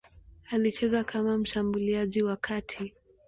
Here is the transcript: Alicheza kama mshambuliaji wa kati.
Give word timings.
Alicheza 0.51 1.03
kama 1.03 1.37
mshambuliaji 1.37 2.21
wa 2.23 2.37
kati. 2.37 2.95